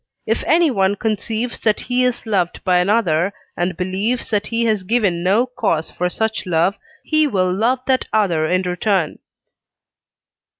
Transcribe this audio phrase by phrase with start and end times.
[0.25, 5.21] If anyone conceives that he is loved by another, and believes that he has given
[5.21, 9.19] no cause for such love, he will love that other in return.